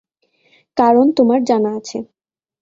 কারণ 0.77 1.05
তোমার 1.17 1.39
জানা 1.43 1.69
আছে। 1.77 1.97